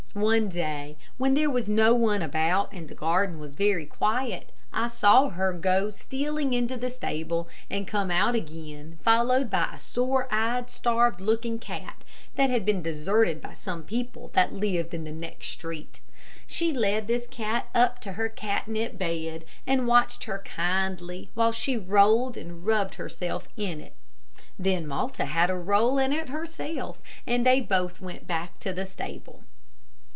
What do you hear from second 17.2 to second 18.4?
cat up to her